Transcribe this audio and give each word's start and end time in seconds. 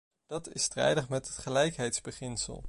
Dat 0.27 0.53
is 0.53 0.63
strijdig 0.63 1.09
met 1.09 1.27
het 1.27 1.37
gelijkheidsbeginsel. 1.37 2.59